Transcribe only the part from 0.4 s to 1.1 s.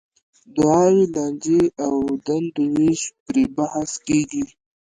دعاوې،